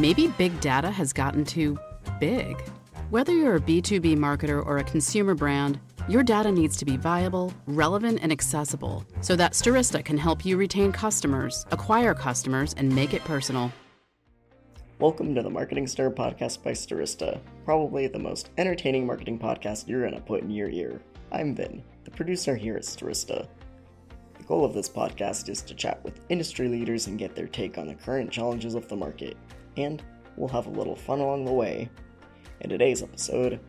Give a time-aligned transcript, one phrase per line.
[0.00, 1.78] Maybe big data has gotten too
[2.18, 2.58] big.
[3.10, 7.52] Whether you're a B2B marketer or a consumer brand, your data needs to be viable,
[7.66, 13.12] relevant, and accessible so that Stirista can help you retain customers, acquire customers, and make
[13.12, 13.70] it personal.
[15.00, 20.00] Welcome to the Marketing Stir podcast by Stirista, probably the most entertaining marketing podcast you're
[20.00, 21.02] going to put in your ear.
[21.30, 23.46] I'm Vin, the producer here at Stirista.
[24.38, 27.76] The goal of this podcast is to chat with industry leaders and get their take
[27.76, 29.36] on the current challenges of the market
[29.76, 30.02] and
[30.36, 31.88] we'll have a little fun along the way.
[32.60, 33.60] In today's episode,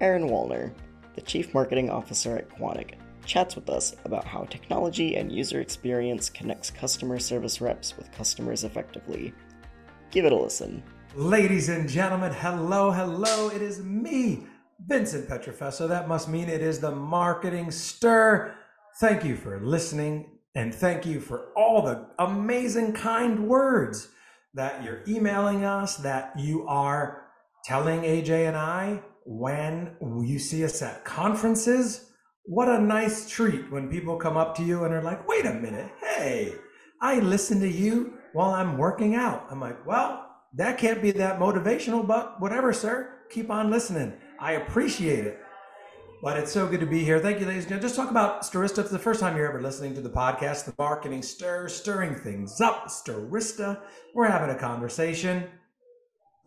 [0.00, 0.72] Aaron Wollner,
[1.14, 6.30] the Chief Marketing Officer at Quontic, chats with us about how technology and user experience
[6.30, 9.34] connects customer service reps with customers effectively.
[10.10, 10.82] Give it a listen.
[11.14, 13.48] Ladies and gentlemen, hello, hello.
[13.48, 14.46] It is me,
[14.86, 15.88] Vincent Pietrafesa.
[15.88, 18.54] That must mean it is the Marketing Stir.
[19.00, 24.08] Thank you for listening and thank you for all the amazing, kind words
[24.56, 27.26] that you're emailing us, that you are
[27.64, 32.10] telling AJ and I when you see us at conferences.
[32.44, 35.52] What a nice treat when people come up to you and are like, wait a
[35.54, 36.54] minute, hey,
[37.02, 39.46] I listen to you while I'm working out.
[39.50, 43.12] I'm like, well, that can't be that motivational, but whatever, sir.
[43.30, 44.14] Keep on listening.
[44.40, 45.40] I appreciate it.
[46.22, 47.20] But it's so good to be here.
[47.20, 47.88] Thank you, ladies and gentlemen.
[47.88, 48.78] Just talk about Stirista.
[48.78, 52.60] It's the first time you're ever listening to the podcast, the marketing stir, stirring things
[52.60, 53.80] up, Stirista.
[54.14, 55.44] We're having a conversation.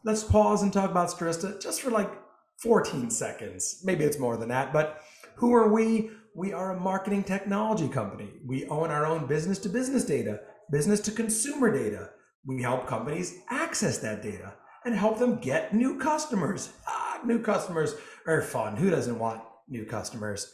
[0.03, 2.11] Let's pause and talk about Stirista just for like
[2.57, 3.81] 14 seconds.
[3.85, 4.73] Maybe it's more than that.
[4.73, 5.01] But
[5.35, 6.11] who are we?
[6.35, 8.29] We are a marketing technology company.
[8.45, 12.09] We own our own business to business data, business to consumer data.
[12.45, 14.53] We help companies access that data
[14.83, 16.71] and help them get new customers.
[16.87, 18.75] Ah, new customers are fun.
[18.75, 20.51] Who doesn't want new customers.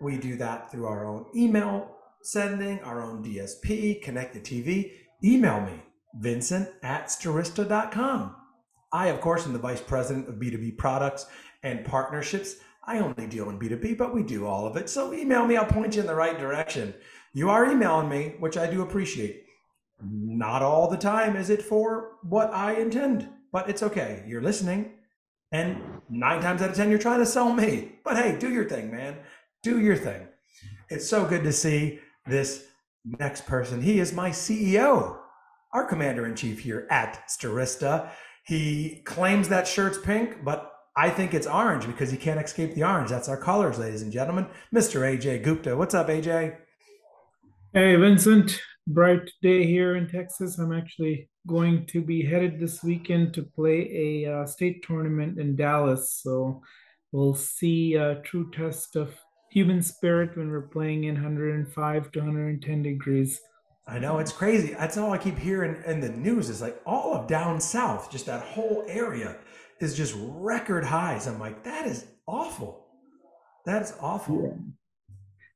[0.00, 4.92] We do that through our own email sending, our own DSP, connected TV.
[5.24, 5.82] Email me,
[6.16, 8.36] vincent at stirista.com.
[8.92, 11.26] I, of course, am the vice president of B2B products
[11.62, 12.56] and partnerships.
[12.86, 14.88] I only deal in B2B, but we do all of it.
[14.88, 16.94] So email me, I'll point you in the right direction.
[17.34, 19.44] You are emailing me, which I do appreciate.
[20.02, 24.24] Not all the time is it for what I intend, but it's okay.
[24.26, 24.94] You're listening.
[25.50, 27.92] And nine times out of 10, you're trying to sell me.
[28.04, 29.16] But hey, do your thing, man.
[29.62, 30.28] Do your thing.
[30.90, 32.66] It's so good to see this
[33.04, 33.82] next person.
[33.82, 35.18] He is my CEO,
[35.72, 38.10] our commander in chief here at Stirista.
[38.44, 42.84] He claims that shirt's pink, but I think it's orange because he can't escape the
[42.84, 43.10] orange.
[43.10, 44.46] That's our colors, ladies and gentlemen.
[44.74, 45.00] Mr.
[45.02, 45.76] AJ Gupta.
[45.76, 46.56] What's up, AJ?
[47.72, 48.60] Hey, Vincent.
[48.90, 50.56] Bright day here in Texas.
[50.56, 55.56] I'm actually going to be headed this weekend to play a uh, state tournament in
[55.56, 56.18] Dallas.
[56.22, 56.62] So
[57.12, 59.14] we'll see a true test of
[59.50, 63.38] human spirit when we're playing in 105 to 110 degrees.
[63.86, 64.72] I know it's crazy.
[64.72, 68.24] That's all I keep hearing in the news is like all of down south, just
[68.24, 69.36] that whole area
[69.80, 71.26] is just record highs.
[71.26, 72.86] I'm like, that is awful.
[73.66, 74.44] That is awful.
[74.44, 74.77] Yeah.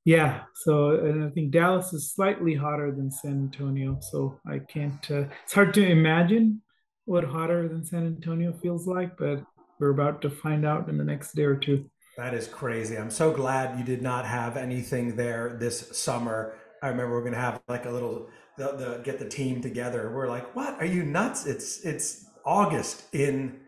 [0.04, 5.10] Yeah, so and I think Dallas is slightly hotter than San Antonio, so I can't.
[5.10, 6.60] Uh, it's hard to imagine
[7.04, 9.44] what hotter than San Antonio feels like, but
[9.78, 11.88] we're about to find out in the next day or two.
[12.16, 12.98] That is crazy.
[12.98, 16.54] I'm so glad you did not have anything there this summer.
[16.82, 20.12] I remember we're gonna have like a little the, the get the team together.
[20.12, 20.74] We're like, what?
[20.80, 21.46] Are you nuts?
[21.46, 23.60] It's it's August in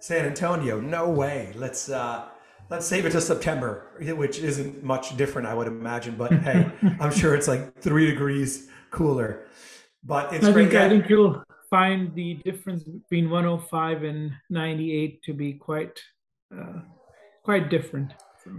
[0.00, 0.80] San Antonio.
[0.80, 1.52] No way.
[1.54, 2.28] Let's uh
[2.72, 6.16] let's save it to September, which isn't much different, I would imagine.
[6.16, 9.46] But hey, I'm sure it's like three degrees cooler.
[10.02, 10.70] But it's I great.
[10.70, 16.00] Think, I think you'll find the difference between 105 and 98 to be quite
[16.56, 16.80] uh,
[17.44, 18.14] quite different.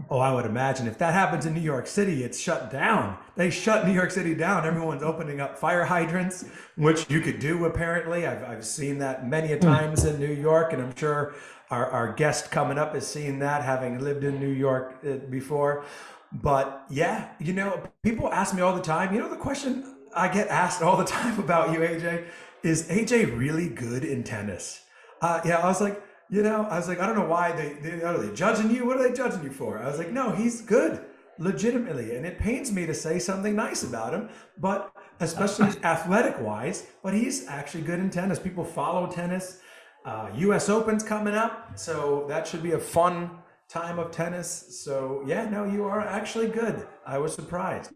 [0.09, 3.17] Oh, I would imagine if that happens in New York City, it's shut down.
[3.35, 4.65] They shut New York City down.
[4.65, 6.45] Everyone's opening up fire hydrants,
[6.77, 8.25] which you could do apparently.
[8.25, 9.63] I've, I've seen that many a hmm.
[9.63, 11.33] times in New York, and I'm sure
[11.69, 15.85] our, our guest coming up has seen that, having lived in New York uh, before.
[16.31, 20.27] But yeah, you know, people ask me all the time, you know, the question I
[20.27, 22.25] get asked all the time about you, AJ,
[22.63, 24.83] is AJ really good in tennis?
[25.21, 27.73] Uh, yeah, I was like, you know, I was like, I don't know why they,
[27.73, 28.85] they are they judging you?
[28.85, 29.77] What are they judging you for?
[29.77, 31.05] I was like, no, he's good,
[31.37, 36.87] legitimately, and it pains me to say something nice about him, but especially athletic wise.
[37.03, 38.39] But he's actually good in tennis.
[38.39, 39.59] People follow tennis.
[40.05, 40.67] Uh, U.S.
[40.67, 43.31] Open's coming up, so that should be a fun
[43.69, 44.81] time of tennis.
[44.83, 46.85] So yeah, no, you are actually good.
[47.05, 47.91] I was surprised.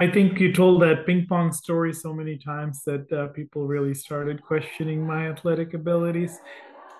[0.00, 3.94] I think you told that ping pong story so many times that uh, people really
[3.94, 6.38] started questioning my athletic abilities.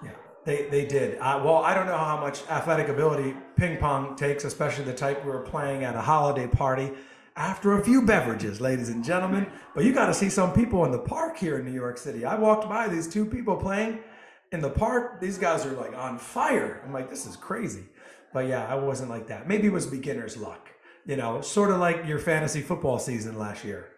[0.05, 0.11] Yeah,
[0.45, 1.19] they, they did.
[1.19, 5.25] Uh, well, I don't know how much athletic ability ping pong takes, especially the type
[5.25, 6.93] we were playing at a holiday party
[7.39, 9.47] after a few beverages, ladies and gentlemen.
[9.75, 12.25] But you got to see some people in the park here in New York City.
[12.25, 14.01] I walked by these two people playing
[14.51, 15.21] in the park.
[15.21, 16.83] These guys are like on fire.
[16.85, 17.85] I'm like, this is crazy.
[18.35, 19.49] But yeah, I wasn't like that.
[19.49, 20.69] Maybe it was beginner's luck,
[21.07, 23.89] you know, sort of like your fantasy football season last year.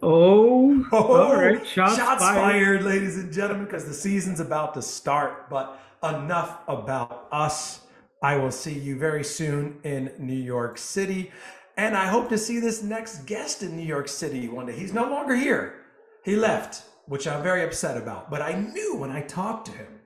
[0.00, 1.66] Oh, oh all right.
[1.66, 2.36] Shots, shots fired.
[2.36, 5.50] fired, ladies and gentlemen, because the season's about to start.
[5.50, 7.80] But enough about us.
[8.22, 11.30] I will see you very soon in New York City.
[11.76, 14.78] And I hope to see this next guest in New York City one day.
[14.78, 15.80] He's no longer here.
[16.24, 18.30] He left, which I'm very upset about.
[18.30, 20.00] But I knew when I talked to him.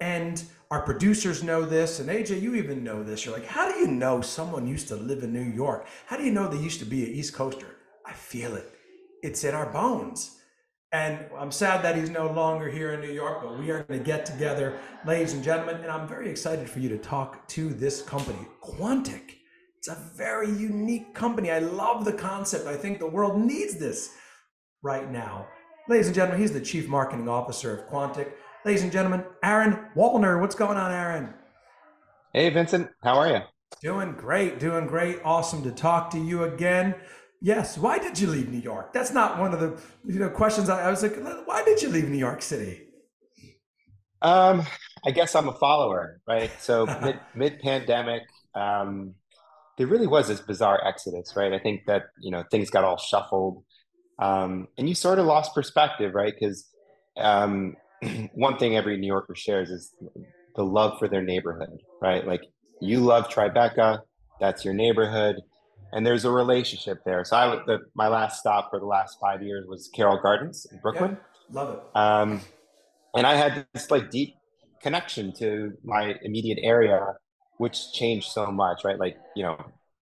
[0.00, 2.00] And our producers know this.
[2.00, 3.24] And AJ, you even know this.
[3.24, 5.86] You're like, how do you know someone used to live in New York?
[6.06, 7.76] How do you know they used to be an East Coaster?
[8.04, 8.70] I feel it.
[9.22, 10.36] It's in our bones.
[10.92, 13.98] And I'm sad that he's no longer here in New York, but we are going
[13.98, 15.76] to get together, ladies and gentlemen.
[15.76, 19.35] And I'm very excited for you to talk to this company, Quontic.
[19.86, 21.52] It's a very unique company.
[21.52, 22.66] I love the concept.
[22.66, 24.16] I think the world needs this
[24.82, 25.46] right now.
[25.88, 28.32] Ladies and gentlemen, he's the Chief Marketing Officer of Quontic.
[28.64, 30.40] Ladies and gentlemen, Aaron Wollner.
[30.40, 31.32] What's going on, Aaron?
[32.32, 32.90] Hey, Vincent.
[33.04, 33.38] How are you?
[33.80, 34.58] Doing great.
[34.58, 35.20] Doing great.
[35.24, 36.96] Awesome to talk to you again.
[37.40, 37.78] Yes.
[37.78, 38.92] Why did you leave New York?
[38.92, 40.68] That's not one of the you know questions.
[40.68, 42.88] I, I was like, why did you leave New York City?
[44.20, 44.66] Um,
[45.06, 46.50] I guess I'm a follower, right?
[46.58, 48.22] So mid mid pandemic,
[48.56, 49.14] um,
[49.76, 51.52] there really was this bizarre exodus, right?
[51.52, 53.62] I think that you know things got all shuffled,
[54.18, 56.34] um, and you sort of lost perspective, right?
[56.38, 56.68] Because
[57.18, 57.76] um,
[58.34, 59.94] one thing every New Yorker shares is
[60.54, 62.26] the love for their neighborhood, right?
[62.26, 62.42] Like
[62.80, 64.00] you love Tribeca,
[64.40, 65.36] that's your neighborhood,
[65.92, 67.24] and there's a relationship there.
[67.24, 70.78] So I, the, my last stop for the last five years was Carroll Gardens in
[70.78, 71.18] Brooklyn.
[71.50, 71.96] Yeah, love it.
[71.96, 72.40] Um,
[73.14, 74.34] and I had this like deep
[74.82, 77.00] connection to my immediate area
[77.58, 78.98] which changed so much, right?
[78.98, 79.56] Like, you know,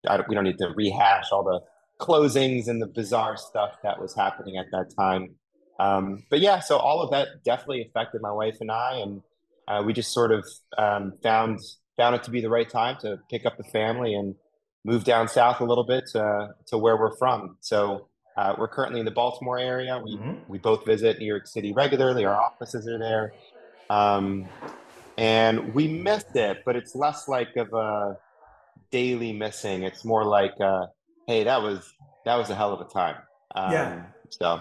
[0.04, 1.60] don't, we don't need to rehash all the
[2.04, 5.36] closings and the bizarre stuff that was happening at that time.
[5.78, 9.22] Um, but yeah, so all of that definitely affected my wife and I, and
[9.66, 10.46] uh, we just sort of
[10.78, 11.60] um, found
[11.96, 14.34] found it to be the right time to pick up the family and
[14.84, 17.56] move down south a little bit to, to where we're from.
[17.60, 20.00] So uh, we're currently in the Baltimore area.
[20.04, 20.40] We mm-hmm.
[20.48, 22.24] we both visit New York City regularly.
[22.24, 23.32] Our offices are there.
[23.90, 24.48] Um,
[25.16, 28.18] and we missed it, but it's less like of a
[28.90, 29.82] daily missing.
[29.82, 30.86] It's more like, uh,
[31.26, 31.92] hey, that was
[32.24, 33.16] that was a hell of a time.
[33.54, 34.02] Um, yeah.
[34.30, 34.60] So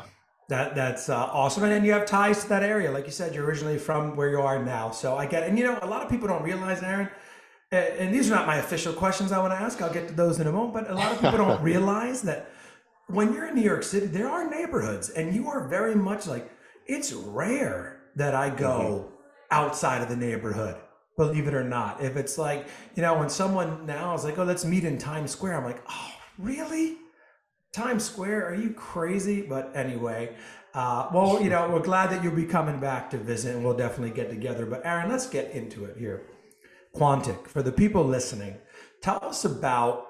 [0.50, 3.34] that that's uh, awesome, and then you have ties to that area, like you said.
[3.34, 5.50] You're originally from where you are now, so I get it.
[5.50, 7.10] And you know, a lot of people don't realize, Aaron.
[7.72, 9.82] And these are not my official questions I want to ask.
[9.82, 10.74] I'll get to those in a moment.
[10.76, 12.52] But a lot of people don't realize that
[13.08, 16.52] when you're in New York City, there are neighborhoods, and you are very much like
[16.86, 19.13] it's rare that I go.
[19.54, 20.76] Outside of the neighborhood
[21.18, 22.02] believe it or not.
[22.02, 25.32] If it's like you know when someone now is like oh let's meet in times
[25.32, 26.98] square i'm like oh really?
[27.72, 28.48] Times square?
[28.48, 29.42] Are you crazy?
[29.42, 30.36] But anyway
[30.74, 33.78] uh, well you know we're glad that you'll be coming back to visit and we'll
[33.78, 34.66] definitely get together.
[34.66, 36.24] But aaron let's get into it here.
[36.96, 38.58] Quontic for the people listening
[39.02, 40.08] tell us about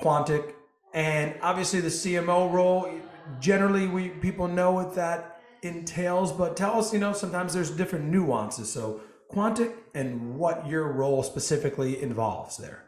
[0.00, 0.54] quontic
[0.94, 2.90] and obviously the cmo role.
[3.38, 5.31] Generally we people know what that
[5.62, 8.70] entails, but tell us, you know, sometimes there's different nuances.
[8.70, 9.00] So,
[9.32, 12.84] Quontic and what your role specifically involves there.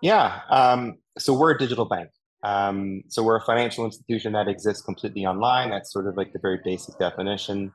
[0.00, 0.40] Yeah.
[0.48, 2.10] Um, so, we're a digital bank.
[2.42, 5.70] Um, so, we're a financial institution that exists completely online.
[5.70, 7.72] That's sort of like the very basic definition.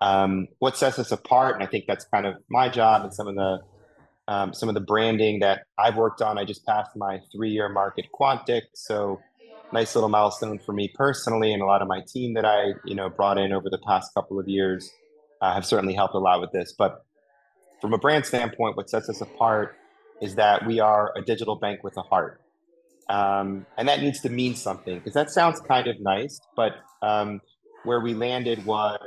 [0.00, 3.26] Um, what sets us apart, and I think that's kind of my job and some
[3.28, 3.58] of the
[4.26, 6.38] um, some of the branding that I've worked on.
[6.38, 9.20] I just passed my three-year market Quontic, so
[9.72, 12.94] nice little milestone for me personally and a lot of my team that I, you
[12.94, 14.90] know, brought in over the past couple of years
[15.40, 16.72] uh, have certainly helped a lot with this.
[16.76, 17.04] But
[17.80, 19.76] from a brand standpoint, what sets us apart
[20.22, 22.40] is that we are a digital bank with a heart.
[23.08, 27.40] Um, and that needs to mean something because that sounds kind of nice, but um,
[27.84, 28.98] where we landed was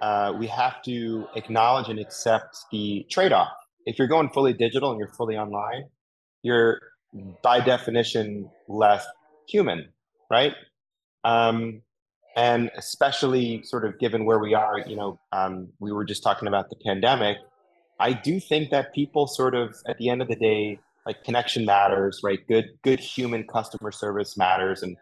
[0.00, 3.52] uh, we have to acknowledge and accept the trade off.
[3.86, 5.88] If you're going fully digital and you're fully online,
[6.42, 6.80] you're
[7.42, 9.04] by definition less
[9.48, 9.88] human,
[10.30, 10.54] right?
[11.24, 11.82] Um,
[12.36, 16.46] and especially sort of given where we are, you know, um, we were just talking
[16.46, 17.38] about the pandemic.
[17.98, 21.64] I do think that people sort of, at the end of the day, like connection
[21.64, 22.38] matters, right?
[22.46, 24.96] Good, good human customer service matters, and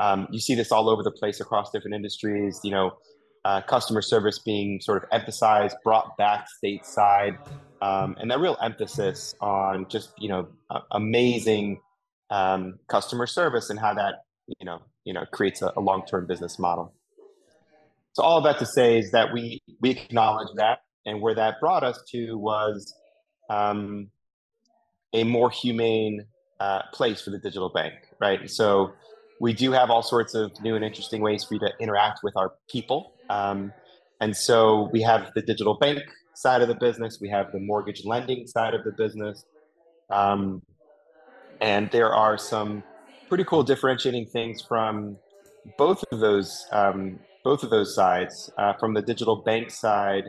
[0.00, 2.58] um, you see this all over the place across different industries.
[2.64, 2.92] You know,
[3.44, 7.38] uh, customer service being sort of emphasized, brought back stateside,
[7.82, 10.48] um, and that real emphasis on just you know
[10.92, 11.78] amazing
[12.30, 14.24] um, customer service and how that
[14.58, 16.94] you know you know creates a, a long-term business model
[18.12, 21.60] so all of that to say is that we we acknowledge that and where that
[21.60, 22.94] brought us to was
[23.48, 24.08] um,
[25.12, 26.24] a more humane
[26.60, 28.92] uh, place for the digital bank right so
[29.40, 32.36] we do have all sorts of new and interesting ways for you to interact with
[32.36, 33.14] our people.
[33.30, 33.72] Um,
[34.20, 36.00] and so we have the digital bank
[36.34, 39.44] side of the business, we have the mortgage lending side of the business.
[40.10, 40.62] Um,
[41.60, 42.82] and there are some
[43.28, 45.16] pretty cool differentiating things from
[45.78, 48.50] both of those um, both of those sides.
[48.58, 50.24] Uh, from the digital bank side,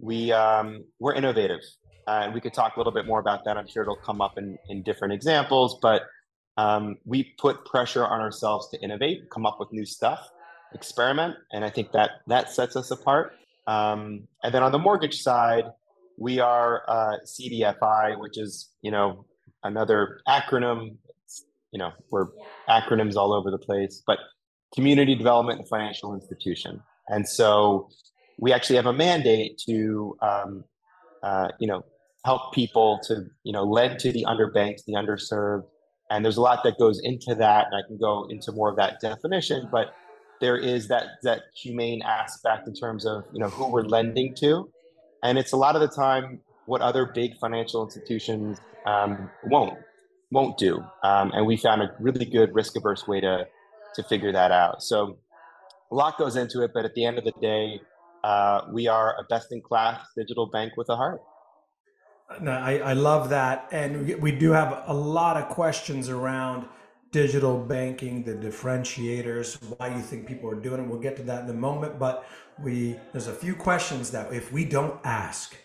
[0.00, 1.60] we um, we're innovative,
[2.06, 3.56] uh, and we could talk a little bit more about that.
[3.56, 6.02] I'm sure it'll come up in in different examples, but
[6.56, 10.28] um, we put pressure on ourselves to innovate, come up with new stuff,
[10.74, 13.32] experiment, and I think that that sets us apart.
[13.66, 15.64] Um, and then on the mortgage side,
[16.18, 19.24] we are uh, CDFI, which is you know
[19.64, 20.96] another acronym.
[21.72, 22.26] You know, we're
[22.68, 24.18] acronyms all over the place, but
[24.74, 26.82] Community Development and Financial Institution.
[27.08, 27.88] And so
[28.38, 30.64] we actually have a mandate to um,
[31.22, 31.84] uh, you know
[32.24, 35.64] help people to you know lend to the underbanked, the underserved,
[36.10, 38.76] and there's a lot that goes into that, and I can go into more of
[38.76, 39.94] that definition, but
[40.40, 44.70] there is that that humane aspect in terms of you know who we're lending to,
[45.22, 49.78] and it's a lot of the time what other big financial institutions um, won't
[50.32, 53.46] won't do, um, and we found a really good risk averse way to
[53.94, 54.82] to figure that out.
[54.82, 55.18] So
[55.90, 57.80] a lot goes into it, but at the end of the day,
[58.22, 61.20] uh, we are a best in class digital bank with a heart.
[62.40, 63.68] No, I, I love that.
[63.72, 66.66] And we do have a lot of questions around
[67.10, 70.88] digital banking, the differentiators, why you think people are doing it.
[70.88, 71.98] We'll get to that in a moment.
[71.98, 72.24] But
[72.62, 75.56] we there's a few questions that if we don't ask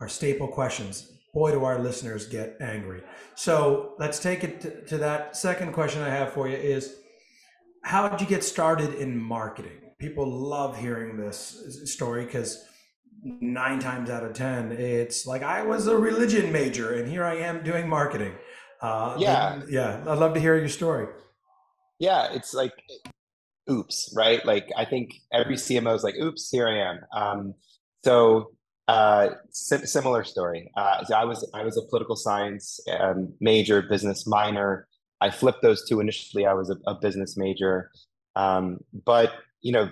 [0.00, 3.02] are staple questions, boy do our listeners get angry.
[3.34, 5.36] So let's take it to, to that.
[5.36, 6.96] Second question I have for you is
[7.84, 9.80] how did you get started in marketing?
[9.98, 12.64] People love hearing this story because
[13.22, 17.34] nine times out of ten it's like i was a religion major and here i
[17.34, 18.32] am doing marketing.
[18.82, 19.62] Uh, yeah.
[19.68, 21.06] yeah i'd love to hear your story.
[21.98, 22.72] Yeah it's like
[23.70, 24.44] oops right?
[24.44, 27.00] Like i think every cmo is like oops here i am.
[27.14, 27.54] Um,
[28.04, 28.50] so
[28.88, 34.26] uh, sim- similar story uh, i was i was a political science um, major business
[34.26, 34.86] minor
[35.20, 37.90] i flipped those two initially i was a, a business major
[38.36, 39.90] um, but you know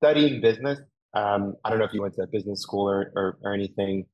[0.00, 0.80] studying business
[1.14, 4.06] um, I don't know if you went to business school or, or, or anything.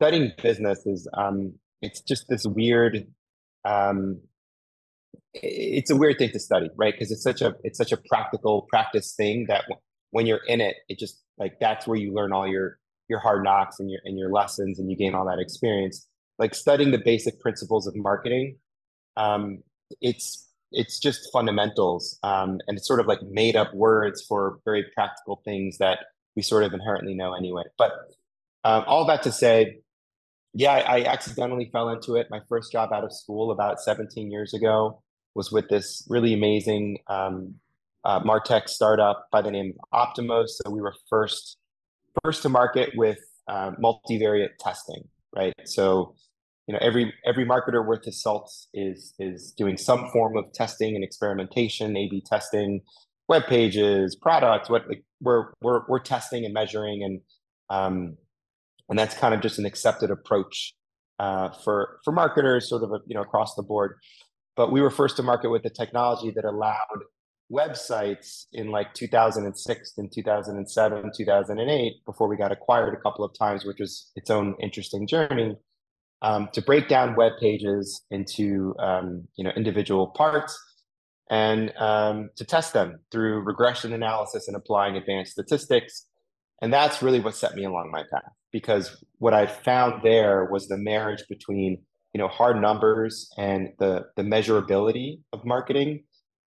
[0.00, 3.06] Studying business is um, it's just this weird.
[3.64, 4.20] Um,
[5.32, 6.94] it's a weird thing to study, right?
[6.94, 9.64] Because it's such a it's such a practical practice thing that
[10.10, 13.44] when you're in it, it just like that's where you learn all your your hard
[13.44, 16.06] knocks and your and your lessons, and you gain all that experience.
[16.38, 18.56] Like studying the basic principles of marketing,
[19.16, 19.62] um,
[20.00, 24.84] it's it's just fundamentals, um, and it's sort of like made up words for very
[24.94, 25.98] practical things that
[26.36, 27.62] we sort of inherently know anyway.
[27.78, 27.92] But
[28.64, 29.78] um, all that to say,
[30.52, 32.28] yeah, I, I, accidentally fell into it.
[32.30, 35.02] My first job out of school about 17 years ago
[35.34, 37.54] was with this really amazing um,
[38.04, 40.50] uh, Martech startup by the name of Optimost.
[40.64, 41.58] So we were first
[42.22, 43.18] first to market with
[43.48, 45.52] uh, multivariate testing, right?
[45.64, 46.14] So
[46.66, 50.94] you know every every marketer worth his salt is is doing some form of testing
[50.94, 52.80] and experimentation, A/B testing,
[53.28, 57.20] web pages, products, what like we're we're we're testing and measuring and
[57.70, 58.16] um
[58.88, 60.74] and that's kind of just an accepted approach
[61.18, 63.98] uh, for for marketers sort of a, you know across the board
[64.56, 67.00] but we were first to market with the technology that allowed
[67.54, 73.64] websites in like 2006 and 2007 2008 before we got acquired a couple of times
[73.64, 75.54] which was its own interesting journey
[76.22, 80.58] um, to break down web pages into um, you know individual parts
[81.30, 86.06] and um, to test them through regression analysis and applying advanced statistics.
[86.60, 90.68] And that's really what set me along my path because what I found there was
[90.68, 91.82] the marriage between
[92.12, 96.04] you know hard numbers and the the measurability of marketing.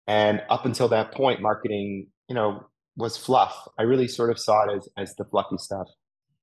[0.07, 3.69] And up until that point, marketing you know was fluff.
[3.79, 5.89] I really sort of saw it as as the fluffy stuff.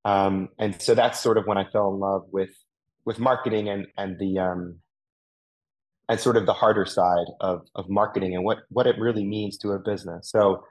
[0.03, 2.51] Um, and so that's sort of when I fell in love with
[3.05, 4.79] with marketing and and the um,
[6.09, 9.57] and sort of the harder side of of marketing and what what it really means
[9.59, 10.29] to a business.
[10.29, 10.63] So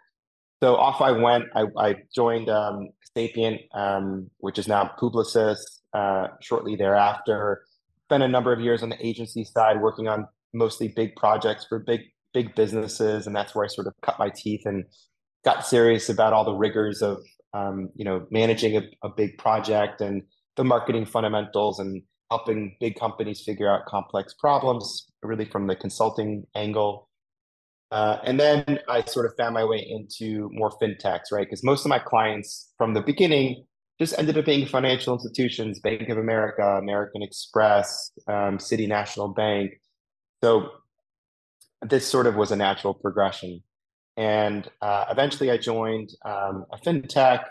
[0.62, 1.44] so off I went.
[1.54, 5.58] I, I joined um, Sapient, um, which is now Publicis.
[5.92, 7.62] Uh, shortly thereafter,
[8.04, 11.80] spent a number of years on the agency side, working on mostly big projects for
[11.80, 14.84] big big businesses, and that's where I sort of cut my teeth and
[15.44, 17.18] got serious about all the rigors of
[17.52, 20.22] um, you know managing a, a big project and
[20.56, 26.44] the marketing fundamentals and helping big companies figure out complex problems, really from the consulting
[26.54, 27.08] angle.
[27.90, 31.44] Uh, and then I sort of found my way into more fintechs, right?
[31.44, 33.64] Because most of my clients from the beginning
[33.98, 39.72] just ended up being financial institutions, Bank of America, American Express, um, City National Bank.
[40.42, 40.70] So
[41.82, 43.62] this sort of was a natural progression.
[44.16, 47.44] And uh, eventually, I joined um, a fintech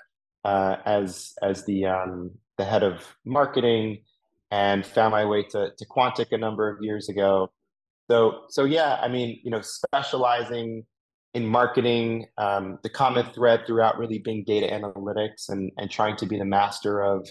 [0.44, 4.04] uh, as as the um, the head of marketing,
[4.52, 7.52] and found my way to to Quontic a number of years ago.
[8.10, 10.86] So so yeah, I mean, you know, specializing
[11.34, 16.26] in marketing, um, the common thread throughout really being data analytics and and trying to
[16.26, 17.28] be the master of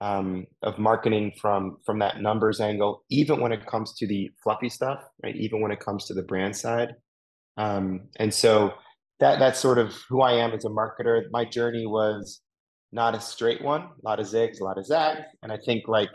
[0.00, 4.68] um, of marketing from from that numbers angle, even when it comes to the fluffy
[4.68, 5.36] stuff, right?
[5.36, 6.94] Even when it comes to the brand side,
[7.56, 8.74] um, and so
[9.20, 11.22] that that's sort of who I am as a marketer.
[11.30, 12.40] My journey was
[12.92, 15.88] not a straight one, a lot of zigs, a lot of zags, and I think
[15.88, 16.10] like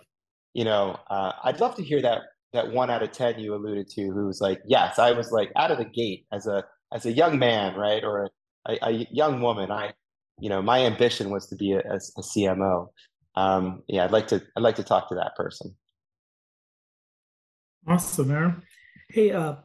[0.55, 2.21] you know, uh, I'd love to hear that
[2.53, 5.51] that one out of ten you alluded to, who was like, yes, I was like
[5.55, 6.63] out of the gate as a
[6.93, 8.29] as a young man, right, or
[8.67, 9.69] a, a young woman.
[9.69, 9.93] I,
[10.39, 12.87] you know, my ambition was to be a, a, a CMO.
[13.35, 15.75] Um, yeah, I'd like to I'd like to talk to that person.
[17.87, 18.63] Awesome, Aaron.
[19.09, 19.55] Hey, uh,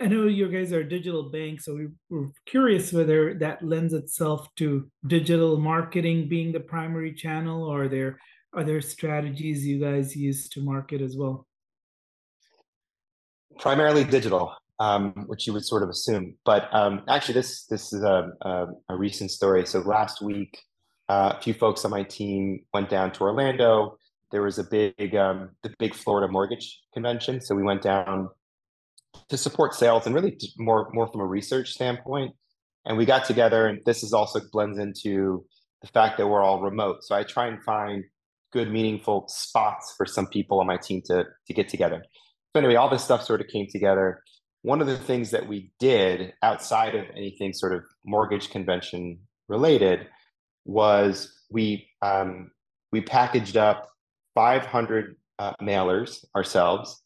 [0.00, 3.92] I know you guys are a digital bank, so we were curious whether that lends
[3.92, 8.18] itself to digital marketing being the primary channel, or are there
[8.54, 11.46] are there strategies you guys use to market as well?
[13.58, 16.36] Primarily digital, um, which you would sort of assume.
[16.44, 19.66] But um, actually, this this is a, a, a, recent story.
[19.66, 20.56] So last week,
[21.08, 23.96] a few folks on my team went down to Orlando.
[24.30, 28.28] There was a big um, the big Florida mortgage convention, so we went down
[29.28, 32.32] to support sales and really more more from a research standpoint.
[32.84, 35.44] And we got together, and this is also blends into
[35.82, 37.04] the fact that we're all remote.
[37.04, 38.04] So I try and find
[38.52, 42.02] good, meaningful spots for some people on my team to to get together.
[42.52, 44.22] So anyway, all this stuff sort of came together.
[44.62, 50.06] One of the things that we did outside of anything sort of mortgage convention related
[50.68, 52.50] was we um,
[52.92, 53.90] we packaged up
[54.34, 57.02] 500 uh, mailers ourselves,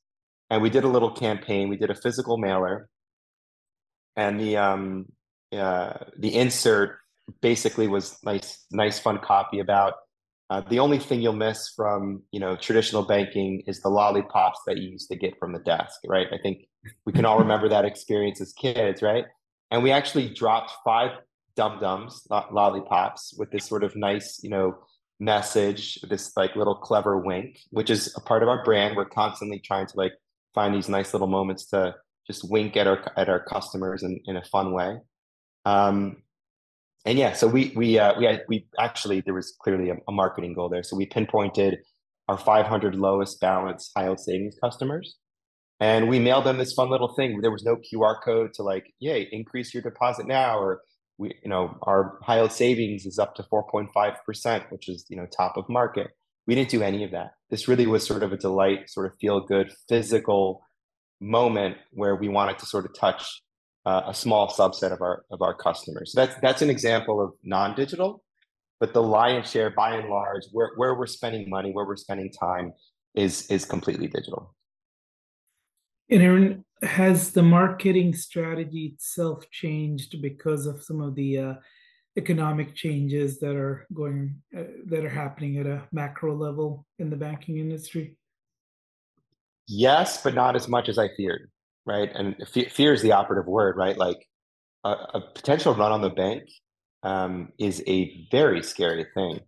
[0.51, 1.69] and we did a little campaign.
[1.69, 2.89] We did a physical mailer,
[4.17, 5.07] and the um,
[5.57, 6.99] uh, the insert
[7.41, 9.95] basically was nice, nice, fun copy about
[10.51, 14.77] uh, the only thing you'll miss from you know traditional banking is the lollipops that
[14.77, 16.27] you used to get from the desk, right?
[16.33, 16.67] I think
[17.07, 19.25] we can all remember that experience as kids, right?
[19.71, 21.13] And we actually dropped five
[21.57, 24.79] dum dums, lollipops, with this sort of nice, you know,
[25.21, 28.97] message, this like little clever wink, which is a part of our brand.
[28.97, 30.13] We're constantly trying to like
[30.55, 31.95] find these nice little moments to
[32.27, 34.99] just wink at our at our customers in, in a fun way.
[35.65, 36.23] Um,
[37.05, 40.55] and yeah, so we we uh, we we actually there was clearly a, a, marketing
[40.55, 40.83] goal there.
[40.83, 41.79] So we pinpointed
[42.29, 45.17] our 500 lowest balance high yield savings customers,
[45.81, 47.41] and we mailed them this fun little thing.
[47.41, 50.83] There was no QR code to like, yay, increase your deposit now, or
[51.23, 55.17] we you know our high yield savings is up to 4.5 percent, which is you
[55.17, 56.09] know top of market.
[56.47, 57.31] We didn't do any of that.
[57.51, 60.63] This really was sort of a delight, sort of feel good, physical
[61.21, 63.41] moment where we wanted to sort of touch
[63.87, 66.13] uh, a small subset of our of our customers.
[66.13, 68.23] So that's that's an example of non-digital,
[68.81, 72.31] but the lion's share, by and large, where where we're spending money, where we're spending
[72.33, 72.73] time,
[73.15, 74.55] is is completely digital.
[76.13, 81.55] And Aaron, has the marketing strategy itself changed because of some of the uh,
[82.19, 87.17] economic changes that are going uh, that are happening at a macro level in the
[87.17, 88.17] banking industry?
[89.69, 91.53] Yes, but not as much as I feared
[91.87, 92.11] right?
[92.15, 93.97] And fear is the operative word, right?
[93.97, 94.27] Like
[94.85, 96.45] a, a potential run on the bank
[97.03, 99.41] um, is a very scary thing.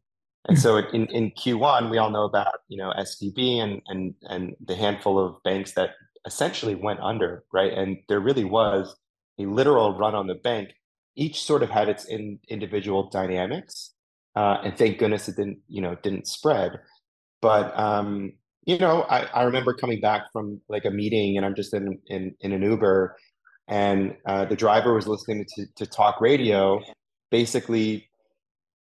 [0.47, 4.55] And so in, in Q1, we all know about, you know, SVB and, and, and
[4.65, 5.91] the handful of banks that
[6.27, 7.73] essentially went under, right?
[7.73, 8.95] And there really was
[9.39, 10.71] a literal run on the bank.
[11.17, 13.93] Each sort of had its in, individual dynamics.
[14.37, 16.81] Uh, and thank goodness it didn't, you know, didn't spread.
[17.41, 18.33] But um,
[18.65, 21.99] you know, I, I remember coming back from like a meeting and I'm just in
[22.07, 23.17] in, in an Uber
[23.69, 26.81] and uh, the driver was listening to, to talk radio,
[27.31, 28.09] basically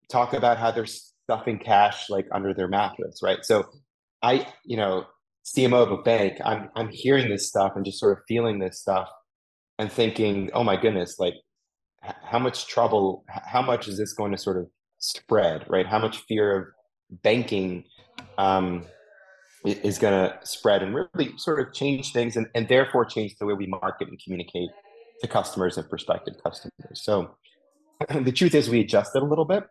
[0.09, 3.43] talk about how they're stuffing cash like under their mattress, right?
[3.43, 3.65] So
[4.21, 5.05] I, you know,
[5.55, 8.79] CMO of a bank, I'm I'm hearing this stuff and just sort of feeling this
[8.79, 9.09] stuff
[9.77, 11.35] and thinking, oh my goodness, like
[12.01, 14.67] how much trouble, how much is this going to sort of
[14.99, 15.85] spread, right?
[15.85, 16.67] How much fear of
[17.23, 17.85] banking
[18.37, 18.85] um,
[19.65, 23.45] is going to spread and really sort of change things and, and therefore change the
[23.45, 24.69] way we market and communicate
[25.21, 27.01] to customers and prospective customers.
[27.03, 27.35] So
[28.09, 29.65] the truth is we adjusted a little bit.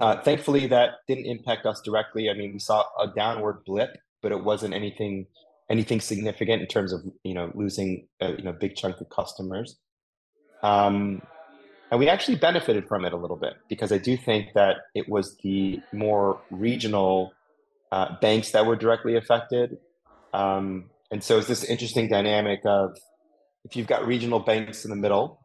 [0.00, 2.30] Uh, thankfully, that didn't impact us directly.
[2.30, 5.26] I mean, we saw a downward blip, but it wasn't anything
[5.70, 9.78] anything significant in terms of you know losing a you know big chunk of customers.
[10.62, 11.22] Um,
[11.90, 15.08] and we actually benefited from it a little bit because I do think that it
[15.08, 17.32] was the more regional
[17.92, 19.76] uh, banks that were directly affected.
[20.32, 22.96] Um, and so it's this interesting dynamic of,
[23.64, 25.38] if you've got regional banks in the middle,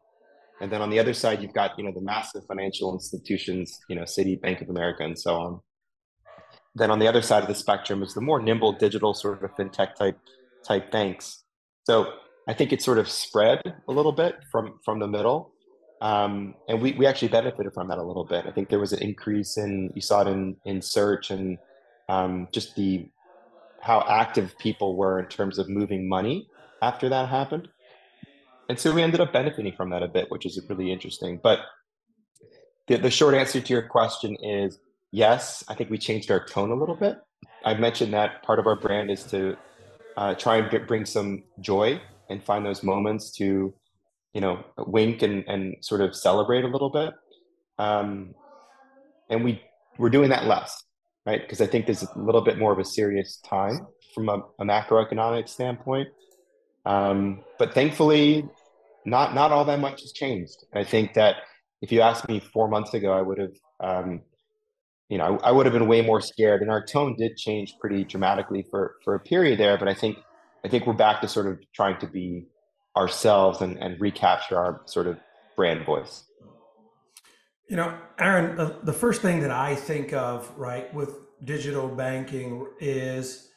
[0.60, 3.94] and then on the other side you've got you know the massive financial institutions, you
[3.94, 5.60] know, Citi, Bank of America, and so on.
[6.74, 9.50] Then on the other side of the spectrum is the more nimble digital sort of
[9.56, 10.18] fintech type
[10.66, 11.42] type banks.
[11.84, 12.12] So
[12.48, 15.52] I think it sort of spread a little bit from from the middle.
[16.02, 18.46] Um, and we, we actually benefited from that a little bit.
[18.46, 21.58] I think there was an increase in you saw it in in search and
[22.08, 23.08] um, just the
[23.80, 26.48] how active people were in terms of moving money
[26.82, 27.68] after that happened.
[28.68, 31.40] And so we ended up benefiting from that a bit, which is really interesting.
[31.42, 31.60] But
[32.86, 34.78] the, the short answer to your question is
[35.12, 37.16] yes, I think we changed our tone a little bit.
[37.64, 39.56] I mentioned that part of our brand is to
[40.16, 43.74] uh, try and get, bring some joy and find those moments to,
[44.32, 47.12] you know, wink and, and sort of celebrate a little bit.
[47.78, 48.34] Um,
[49.28, 49.62] and we
[49.98, 50.82] we're doing that less,
[51.26, 51.40] right?
[51.40, 54.64] Because I think there's a little bit more of a serious time from a, a
[54.64, 56.08] macroeconomic standpoint.
[56.86, 58.48] Um, but thankfully,
[59.04, 60.64] not not all that much has changed.
[60.74, 61.36] I think that
[61.82, 64.20] if you asked me four months ago, I would have um,
[65.10, 66.62] you know, I, would have been way more scared.
[66.62, 69.76] And our tone did change pretty dramatically for for a period there.
[69.76, 70.16] But I think
[70.64, 72.46] I think we're back to sort of trying to be
[72.96, 75.18] ourselves and, and recapture our sort of
[75.56, 76.24] brand voice.
[77.68, 82.66] You know, Aaron, the, the first thing that I think of, right, with digital banking
[82.80, 83.48] is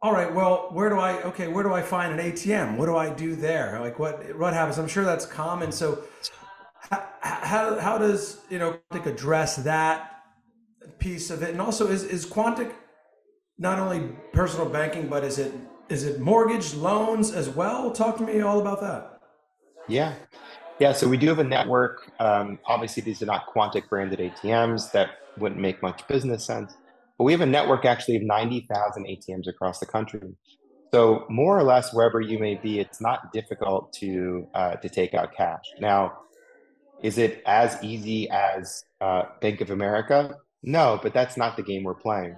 [0.00, 2.96] all right well where do i okay where do i find an atm what do
[2.96, 6.04] i do there like what what happens i'm sure that's common so
[6.90, 10.21] how, how, how does you know address that
[10.98, 11.50] piece of it?
[11.50, 12.72] And also, is is Quontic
[13.58, 15.52] not only personal banking, but is it
[15.88, 17.90] is it mortgage loans as well?
[17.90, 19.20] Talk to me all about that.
[19.88, 20.14] Yeah,
[20.78, 20.92] yeah.
[20.92, 22.10] So we do have a network.
[22.18, 24.92] Um, obviously, these are not Quontic branded ATMs.
[24.92, 26.74] That wouldn't make much business sense.
[27.18, 30.34] But we have a network actually of ninety thousand ATMs across the country.
[30.92, 35.14] So more or less, wherever you may be, it's not difficult to uh, to take
[35.14, 35.64] out cash.
[35.80, 36.18] Now,
[37.02, 40.36] is it as easy as uh, Bank of America?
[40.62, 42.36] No, but that's not the game we're playing.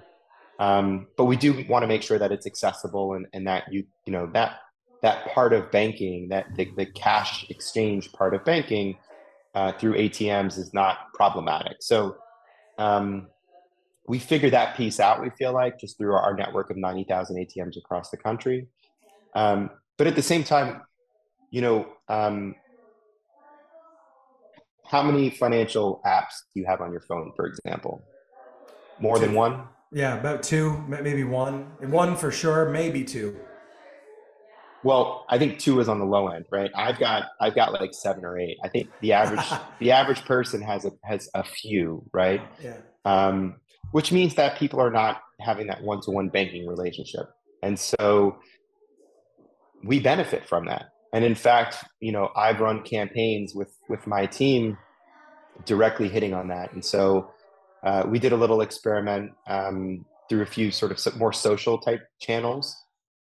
[0.59, 3.85] Um, but we do want to make sure that it's accessible and, and that you
[4.07, 4.61] you know that
[5.03, 8.97] that part of banking, that the, the cash exchange part of banking
[9.55, 11.77] uh, through ATMs is not problematic.
[11.81, 12.17] So
[12.79, 13.29] um,
[14.09, 15.21] we figure that piece out.
[15.21, 18.69] We feel like just through our network of ninety thousand ATMs across the country.
[19.35, 20.83] Um, but at the same time,
[21.51, 22.55] you know, um,
[24.87, 28.05] how many financial apps do you have on your phone, for example?
[28.99, 29.27] More two.
[29.27, 29.65] than one?
[29.93, 31.71] Yeah, about two, maybe one.
[31.81, 33.39] One for sure, maybe two.
[34.85, 36.71] Well, I think two is on the low end, right?
[36.77, 38.59] I've got I've got like seven or eight.
[38.63, 39.45] I think the average
[39.81, 42.43] the average person has a has a few, right?
[42.63, 42.77] Yeah.
[43.05, 43.57] Um,
[43.93, 47.31] which means that people are not having that one to one banking relationship,
[47.63, 48.37] and so
[49.83, 50.91] we benefit from that.
[51.13, 54.77] And in fact, you know, I've run campaigns with with my team
[55.65, 57.31] directly hitting on that, and so
[57.85, 62.01] uh, we did a little experiment um, through a few sort of more social type
[62.21, 62.75] channels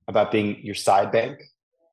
[0.08, 1.42] about being your side bank,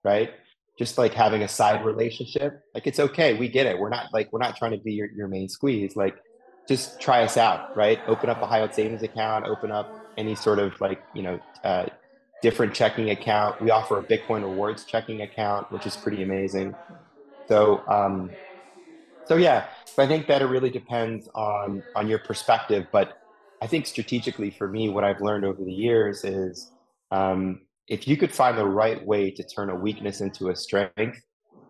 [0.04, 0.30] right?
[0.78, 2.60] Just like having a side relationship.
[2.74, 3.78] Like it's okay, we get it.
[3.78, 5.96] We're not like we're not trying to be your, your main squeeze.
[5.96, 6.16] Like
[6.68, 8.00] just try us out, right?
[8.08, 11.38] Open up a high yield savings account, open up any sort of like, you know,
[11.62, 11.86] uh,
[12.42, 13.60] different checking account.
[13.62, 16.74] We offer a Bitcoin rewards checking account, which is pretty amazing.
[17.48, 18.30] So um,
[19.26, 19.66] so yeah,
[19.98, 22.86] I think that it really depends on on your perspective.
[22.92, 23.18] But
[23.60, 26.70] I think strategically for me, what I've learned over the years is
[27.10, 31.20] um, if you could find the right way to turn a weakness into a strength,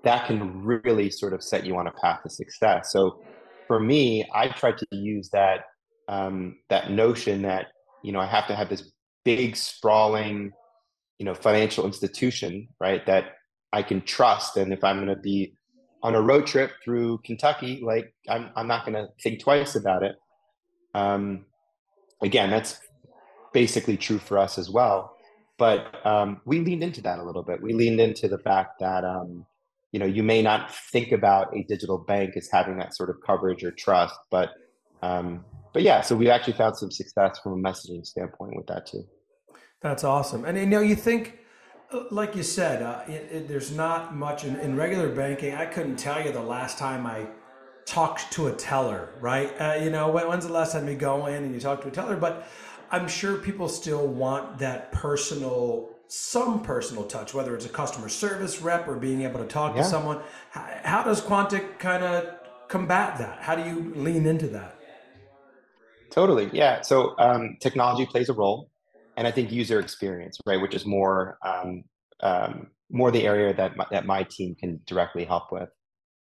[0.03, 2.93] that can really sort of set you on a path to success.
[2.93, 3.23] So
[3.67, 5.65] for me, I tried to use that
[6.09, 7.67] um, that notion that
[8.03, 8.93] you know I have to have this
[9.25, 10.53] big sprawling
[11.19, 13.33] you know financial institution right that
[13.73, 15.55] I can trust, and if I'm going to be
[16.03, 20.03] on a road trip through Kentucky, like I'm, I'm not going to think twice about
[20.03, 20.17] it.
[20.95, 21.47] Um,
[22.23, 22.81] again, that's
[23.53, 25.17] basically true for us as well.
[25.59, 27.63] But um, we leaned into that a little bit.
[27.63, 29.47] We leaned into the fact that um,
[29.93, 33.17] you know you may not think about a digital bank as having that sort of
[33.27, 34.51] coverage or trust, but
[35.03, 36.03] um, but yeah.
[36.03, 39.05] So we actually found some success from a messaging standpoint with that too.
[39.81, 40.45] That's awesome.
[40.45, 41.39] And you know, you think
[42.11, 45.55] like you said, uh, it, it, there's not much in, in, regular banking.
[45.55, 47.27] I couldn't tell you the last time I
[47.85, 49.51] talked to a teller, right?
[49.61, 51.89] Uh, you know, when, when's the last time you go in and you talk to
[51.89, 52.17] a teller?
[52.17, 52.49] But
[52.91, 58.61] I'm sure people still want that personal, some personal touch, whether it's a customer service
[58.61, 59.83] rep or being able to talk yeah.
[59.83, 60.21] to someone.
[60.51, 62.35] How, how does Quontic kind of
[62.69, 63.43] combat that?
[63.43, 64.77] How do you lean into that?
[66.11, 66.81] Totally, yeah.
[66.81, 68.71] So um, technology plays a role
[69.17, 71.85] and I think user experience, right, which is more um,
[72.21, 75.69] um, more the area that my, that my team can directly help with.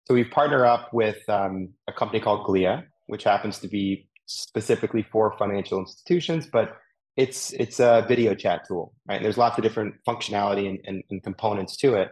[0.07, 5.07] So we've partnered up with um, a company called Glia, which happens to be specifically
[5.11, 6.77] for financial institutions, but
[7.17, 9.17] it's it's a video chat tool, right?
[9.17, 12.09] And there's lots of different functionality and, and, and components to it.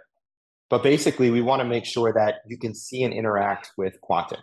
[0.69, 4.41] But basically, we want to make sure that you can see and interact with Quontic,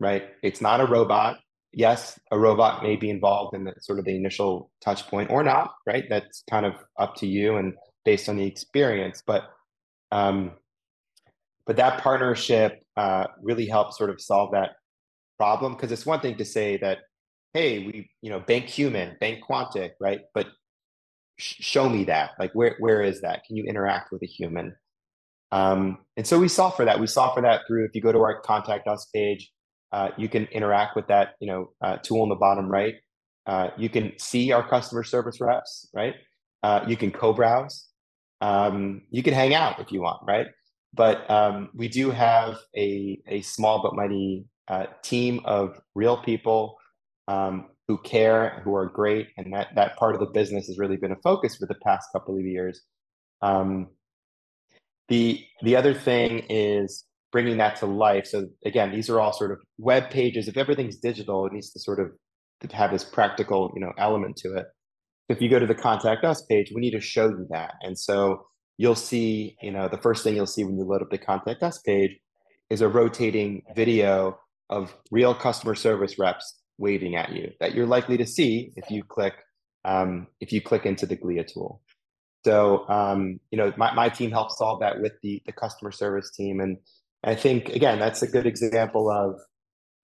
[0.00, 0.24] right?
[0.42, 1.38] It's not a robot.
[1.72, 5.42] Yes, a robot may be involved in the sort of the initial touch point or
[5.42, 6.04] not, right?
[6.08, 9.22] That's kind of up to you and based on the experience.
[9.26, 9.44] But
[10.10, 10.52] um,
[11.66, 14.72] but that partnership uh, really helps sort of solve that
[15.38, 16.98] problem because it's one thing to say that
[17.52, 20.46] hey we you know bank human bank quontic right but
[21.38, 24.74] sh- show me that like where where is that can you interact with a human
[25.50, 28.12] um, and so we solve for that we solve for that through if you go
[28.12, 29.50] to our contact us page
[29.92, 32.94] uh, you can interact with that you know uh, tool in the bottom right.
[33.46, 36.14] Uh, you can see our customer service reps right?
[36.62, 37.88] Uh, you can co-browse.
[38.40, 40.46] Um, you can hang out if you want right?
[40.94, 46.76] But um, we do have a, a small but mighty uh, team of real people
[47.28, 50.96] um, who care, who are great, and that that part of the business has really
[50.96, 52.82] been a focus for the past couple of years.
[53.40, 53.88] Um,
[55.08, 58.26] the the other thing is bringing that to life.
[58.26, 60.46] So again, these are all sort of web pages.
[60.46, 62.12] If everything's digital, it needs to sort of
[62.72, 64.66] have this practical, you know, element to it.
[65.28, 67.74] If you go to the contact us page, we need to show you that.
[67.80, 71.10] And so you'll see, you know, the first thing you'll see when you load up
[71.10, 72.12] the contact us page
[72.70, 74.38] is a rotating video
[74.70, 79.04] of real customer service reps waving at you that you're likely to see if you
[79.04, 79.34] click
[79.84, 81.82] um, if you click into the Glia tool.
[82.44, 86.30] So um, you know, my, my team helps solve that with the the customer service
[86.30, 86.78] team, and
[87.24, 89.40] I think again that's a good example of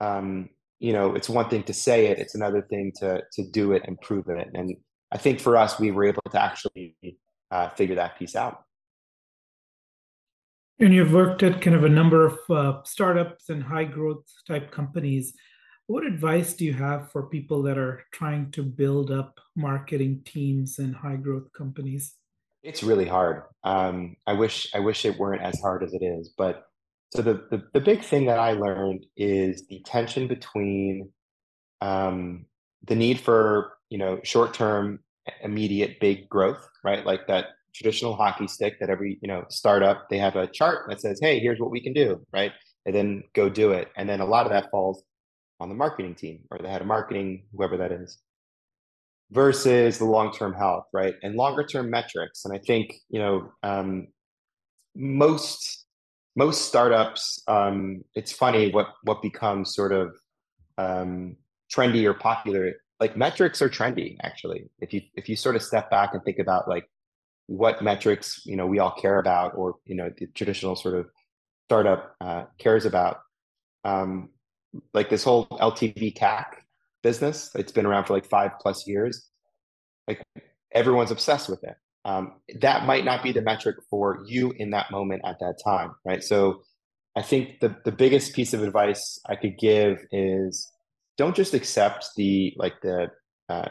[0.01, 3.73] um, you know it's one thing to say it, it's another thing to to do
[3.73, 4.49] it and prove it.
[4.55, 4.77] And
[5.13, 6.97] I think for us, we were able to actually
[7.51, 8.65] uh, figure that piece out.
[10.81, 14.71] And you've worked at kind of a number of uh, startups and high growth type
[14.71, 15.35] companies.
[15.87, 20.79] What advice do you have for people that are trying to build up marketing teams
[20.79, 22.15] in high growth companies?
[22.63, 23.43] It's really hard.
[23.65, 26.33] Um, I wish I wish it weren't as hard as it is.
[26.37, 26.68] But
[27.11, 31.11] so the the, the big thing that I learned is the tension between
[31.81, 32.47] um,
[32.87, 35.01] the need for you know short term
[35.43, 37.05] immediate big growth, right?
[37.05, 41.01] Like that traditional hockey stick that every you know startup they have a chart that
[41.01, 42.53] says, "Hey, here's what we can do," right?
[42.87, 43.89] And then go do it.
[43.97, 45.03] And then a lot of that falls
[45.61, 48.19] on the marketing team or the head of marketing, whoever that is,
[49.31, 51.15] versus the long term health, right?
[51.23, 52.45] And longer term metrics.
[52.45, 54.09] And I think you know um,
[54.95, 55.87] most
[56.37, 57.43] most startups.
[57.49, 60.15] Um, it's funny what what becomes sort of
[60.79, 61.37] um,
[61.73, 65.91] trendy or popular like metrics are trendy actually if you if you sort of step
[65.91, 66.89] back and think about like
[67.47, 71.07] what metrics you know we all care about or you know the traditional sort of
[71.67, 73.19] startup uh, cares about
[73.85, 74.31] um,
[74.95, 76.65] like this whole ltv cac
[77.03, 79.29] business it's been around for like five plus years
[80.07, 80.23] like
[80.73, 84.91] everyone's obsessed with it um, that might not be the metric for you in that
[84.91, 86.63] moment at that time right so
[87.17, 90.73] i think the, the biggest piece of advice i could give is
[91.19, 93.11] don't just accept the like the
[93.49, 93.69] uh,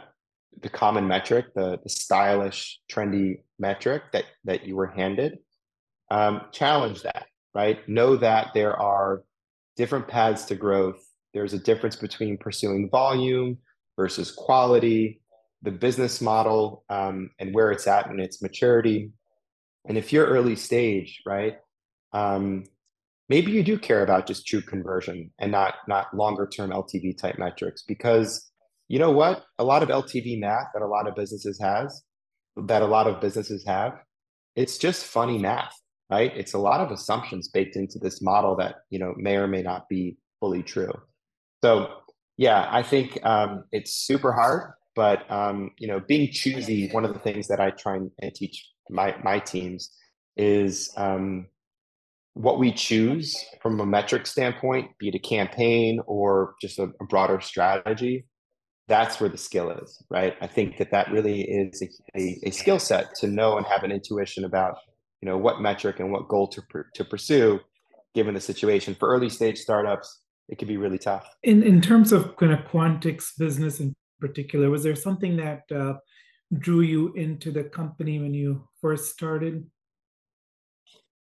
[0.62, 5.40] the common metric, the the stylish, trendy metric that that you were handed.
[6.10, 7.88] Um, challenge that, right?
[7.88, 9.24] Know that there are
[9.76, 11.04] different paths to growth.
[11.34, 13.58] There's a difference between pursuing volume
[13.96, 15.22] versus quality,
[15.62, 19.12] the business model, um, and where it's at in its maturity.
[19.88, 21.58] And if you're early stage, right,
[22.14, 22.64] um,
[23.30, 27.38] maybe you do care about just true conversion and not not longer term LTV type
[27.40, 28.50] metrics because
[28.88, 29.44] you know what?
[29.60, 32.04] A lot of LTV math that a lot of businesses has
[32.56, 33.94] that a lot of businesses have
[34.56, 35.74] it's just funny math
[36.10, 36.32] right?
[36.36, 39.62] It's a lot of assumptions baked into this model that you know may or may
[39.62, 40.94] not be fully true.
[41.64, 41.90] So
[42.38, 47.14] yeah I think um, it's super hard but um, you know being choosy one of
[47.14, 49.92] the things that I try and teach my my teams
[50.36, 51.48] is um,
[52.34, 57.06] what we choose from a metric standpoint, be it a campaign or just a, a
[57.06, 58.26] broader strategy,
[58.88, 60.36] that's where the skill is, right?
[60.40, 63.84] I think that that really is a, a, a skill set to know and have
[63.84, 64.78] an intuition about,
[65.22, 66.62] you know, what metric and what goal to
[66.94, 67.60] to pursue,
[68.14, 68.96] given the situation.
[68.96, 71.28] For early stage startups, it can be really tough.
[71.44, 75.94] In in terms of kind of Quontic's business in particular, was there something that uh,
[76.58, 79.66] drew you into the company when you first started?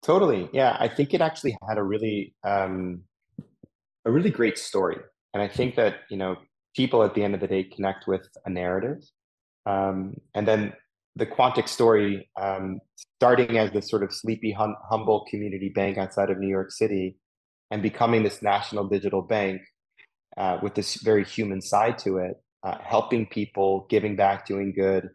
[0.04, 0.50] Totally.
[0.54, 0.76] Yeah.
[0.80, 3.04] I think it actually had a really, um,
[4.06, 4.98] a really great story.
[5.34, 6.36] And I think that, you know,
[6.76, 9.02] people at the end of the day connect with a narrative.
[9.66, 10.74] Um, and then
[11.16, 12.80] the Quontic story, um,
[13.20, 17.18] starting as this sort of sleepy, hum- humble community bank outside of New York City,
[17.72, 19.62] and becoming this national digital bank
[20.38, 25.10] uh, with this very human side to it, uh, helping people, giving back, doing good.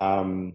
[0.00, 0.54] Um,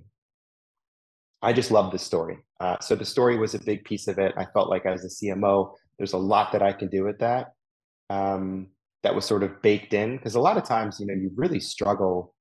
[1.41, 2.37] I just love the story.
[2.59, 4.33] Uh, so the story was a big piece of it.
[4.37, 7.53] I felt like as a CMO, there's a lot that I can do with that.
[8.09, 8.67] Um,
[9.03, 11.59] that was sort of baked in because a lot of times, you know, you really
[11.59, 12.33] struggle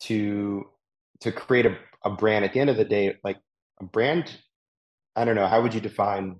[0.00, 0.64] to
[1.20, 2.44] to create a, a brand.
[2.44, 3.38] At the end of the day, like
[3.80, 4.36] a brand,
[5.16, 5.46] I don't know.
[5.46, 6.36] How would you define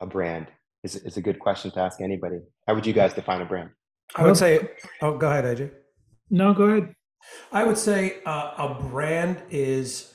[0.00, 0.48] a brand?
[0.82, 2.40] Is is a good question to ask anybody.
[2.66, 3.70] How would you guys define a brand?
[4.16, 4.68] I would say.
[5.00, 5.70] Oh, go ahead, AJ.
[6.30, 6.94] No, go ahead.
[7.52, 10.12] I would say uh, a brand is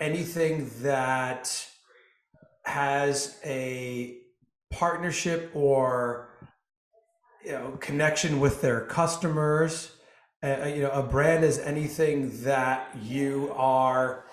[0.00, 1.66] anything that
[2.64, 4.18] has a
[4.70, 6.28] partnership or
[7.44, 9.92] you know connection with their customers.
[10.42, 14.24] Uh, you know a brand is anything that you are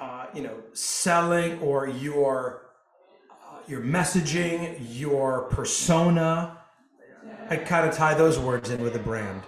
[0.00, 2.72] uh, you know selling or your
[3.30, 6.58] uh, your messaging your persona.
[7.50, 9.42] I kind of tie those words in with a brand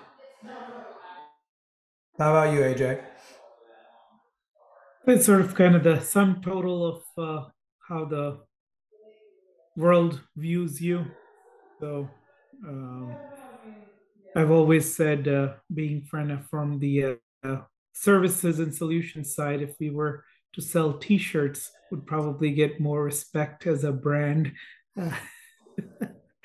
[2.20, 3.00] how about you aj
[5.06, 7.48] it's sort of kind of the sum total of uh,
[7.88, 8.38] how the
[9.76, 11.06] world views you.
[11.80, 12.09] So
[12.66, 13.16] um,
[14.37, 17.56] I've always said, uh, being from the uh,
[17.92, 23.66] services and solutions side, if we were to sell T-shirts, would probably get more respect
[23.66, 24.52] as a brand
[25.00, 25.16] uh,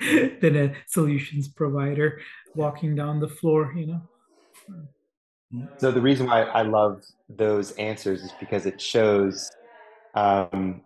[0.40, 2.20] than a solutions provider
[2.54, 3.72] walking down the floor.
[3.76, 4.95] You know.
[5.78, 9.50] So the reason why I love those answers is because it shows
[10.14, 10.82] um,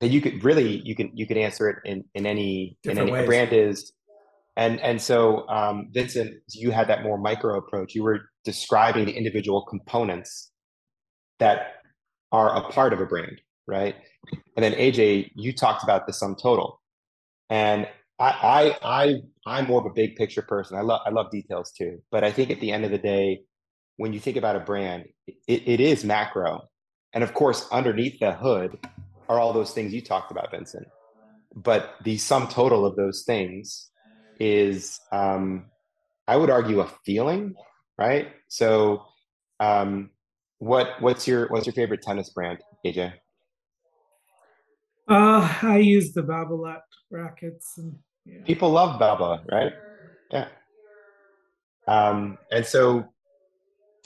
[0.00, 3.08] that you could really you can you can answer it in in any Different in
[3.08, 3.26] any ways.
[3.26, 3.92] brand is
[4.56, 7.94] and and so um, Vincent, you had that more micro approach.
[7.94, 10.50] You were describing the individual components
[11.38, 11.74] that
[12.32, 13.96] are a part of a brand, right?
[14.56, 16.80] And then AJ, you talked about the sum total,
[17.50, 17.86] and
[18.18, 19.14] I I I
[19.46, 20.78] I'm more of a big picture person.
[20.78, 23.42] I love I love details too, but I think at the end of the day,
[23.96, 26.68] when you think about a brand, it, it is macro.
[27.12, 28.78] And of course, underneath the hood
[29.28, 30.86] are all those things you talked about, Vincent.
[31.54, 33.90] But the sum total of those things
[34.38, 35.66] is, um,
[36.28, 37.54] I would argue, a feeling,
[37.98, 38.28] right?
[38.48, 39.04] So,
[39.60, 40.10] um,
[40.58, 43.12] what what's your what's your favorite tennis brand, AJ?
[45.08, 46.80] Uh, I use the Babolat
[47.10, 47.74] rackets.
[47.78, 48.42] And, yeah.
[48.44, 49.72] People love Baba, right?
[50.30, 50.48] Yeah.
[51.86, 53.04] Um, and so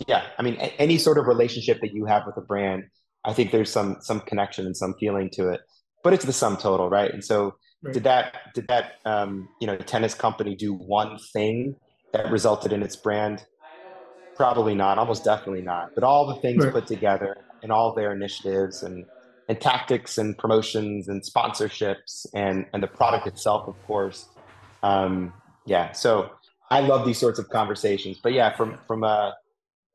[0.07, 2.85] yeah i mean a- any sort of relationship that you have with a brand
[3.25, 5.61] i think there's some some connection and some feeling to it
[6.03, 7.95] but it's the sum total right and so right.
[7.95, 11.77] did that did that um, you know tennis company do one thing
[12.13, 13.45] that resulted in its brand
[14.37, 16.73] probably not almost definitely not but all the things right.
[16.73, 19.05] put together and all their initiatives and
[19.49, 24.29] and tactics and promotions and sponsorships and and the product itself of course
[24.83, 25.33] um
[25.67, 26.31] yeah so
[26.71, 29.35] i love these sorts of conversations but yeah from from a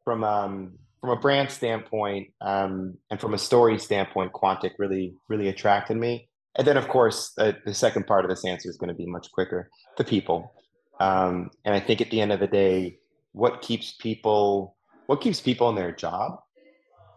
[0.05, 5.49] from um, from a brand standpoint um, and from a story standpoint, Quontic really really
[5.49, 6.29] attracted me.
[6.57, 9.05] And then, of course, uh, the second part of this answer is going to be
[9.05, 10.53] much quicker: the people.
[11.01, 12.99] Um, and I think at the end of the day,
[13.33, 16.39] what keeps people what keeps people in their job?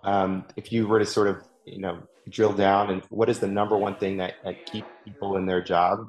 [0.02, 3.46] Um, if you were to sort of you know drill down and what is the
[3.46, 6.08] number one thing that, that keep people in their job?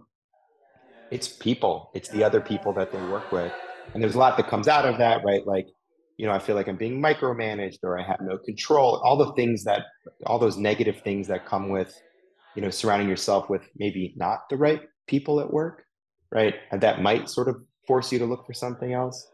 [1.11, 1.91] It's people.
[1.93, 3.51] It's the other people that they work with.
[3.93, 5.45] And there's a lot that comes out of that, right?
[5.47, 5.67] Like
[6.19, 9.31] you know, I feel like I'm being micromanaged or I have no control, all the
[9.35, 9.83] things that,
[10.25, 11.97] all those negative things that come with,
[12.55, 15.85] you know, surrounding yourself with maybe not the right people at work,
[16.29, 16.55] right?
[16.71, 17.55] And that might sort of
[17.87, 19.31] force you to look for something else.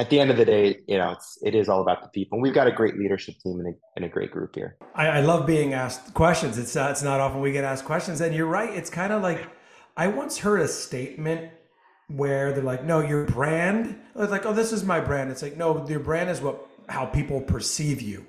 [0.00, 2.34] At the end of the day, you know, it's, it is all about the people.
[2.34, 4.76] And we've got a great leadership team and a, and a great group here.
[4.96, 6.58] I, I love being asked questions.
[6.58, 8.20] It's, uh, it's not often we get asked questions.
[8.20, 8.74] And you're right.
[8.74, 9.48] It's kind of like,
[9.96, 11.52] I once heard a statement
[12.08, 15.30] where they're like, no, your brand, it's like, oh, this is my brand.
[15.30, 18.26] It's like, no, your brand is what how people perceive you.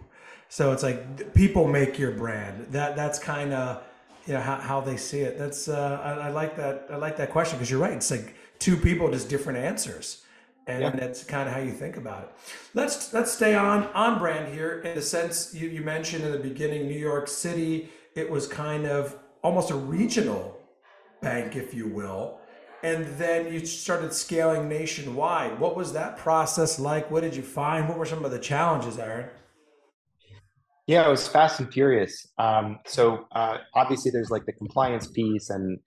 [0.48, 2.68] So it's like people make your brand.
[2.72, 3.84] That that's kind of
[4.26, 5.38] you know how, how they see it.
[5.38, 6.88] That's uh, I, I like that.
[6.90, 7.94] I like that question because you're right.
[7.94, 10.24] It's like two people, just different answers,
[10.68, 10.90] and yeah.
[10.92, 12.30] that's kind of how you think about it.
[12.74, 16.40] Let's let's stay on on brand here in the sense you, you mentioned in the
[16.40, 17.90] beginning, New York City.
[18.16, 20.58] It was kind of almost a regional
[21.22, 22.40] bank, if you will
[22.86, 25.60] and then you started scaling nationwide.
[25.60, 27.10] What was that process like?
[27.10, 27.90] What did you find?
[27.90, 29.28] What were some of the challenges, Aaron?
[30.86, 32.28] Yeah, it was fast and furious.
[32.38, 35.80] Um, so uh, obviously, there's like the compliance piece, and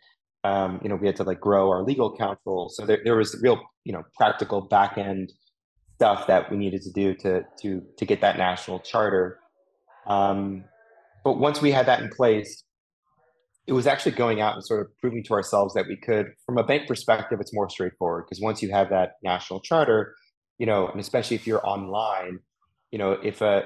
[0.42, 2.68] um, you know we had to like grow our legal counsel.
[2.68, 5.32] So there, there was real, you know, practical back end
[5.94, 9.38] stuff that we needed to do to to to get that national charter.
[10.08, 10.64] Um,
[11.22, 12.64] but once we had that in place,
[13.68, 16.56] it was actually going out and sort of proving to ourselves that we could, from
[16.56, 20.14] a bank perspective, it's more straightforward because once you have that national charter,
[20.56, 22.38] you know, and especially if you're online,
[22.90, 23.64] you know, if a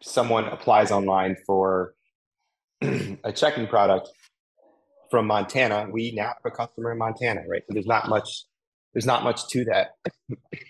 [0.00, 1.92] someone applies online for
[2.80, 4.08] a checking product
[5.10, 7.62] from Montana, we now have a customer in Montana, right?
[7.68, 8.46] So there's not much,
[8.94, 9.90] there's not much to that.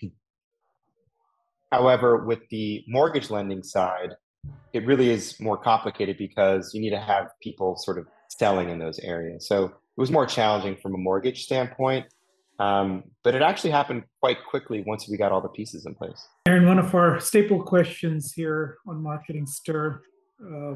[1.71, 4.17] However, with the mortgage lending side,
[4.73, 8.07] it really is more complicated because you need to have people sort of
[8.43, 9.47] selling in those areas.
[9.47, 12.07] So it was more challenging from a mortgage standpoint.
[12.59, 16.27] Um, but it actually happened quite quickly once we got all the pieces in place.
[16.47, 20.03] Aaron, one of our staple questions here on Marketing Stir
[20.45, 20.75] uh,